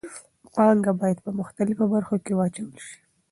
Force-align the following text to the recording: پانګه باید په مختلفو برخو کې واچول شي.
پانګه 0.55 0.91
باید 0.99 1.17
په 1.25 1.31
مختلفو 1.39 1.85
برخو 1.93 2.15
کې 2.25 2.31
واچول 2.35 2.73
شي. 2.85 2.95